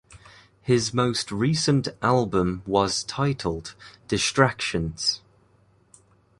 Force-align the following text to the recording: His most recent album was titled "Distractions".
His 0.63 0.95
most 0.95 1.31
recent 1.31 1.89
album 2.01 2.63
was 2.65 3.03
titled 3.03 3.75
"Distractions". 4.07 5.21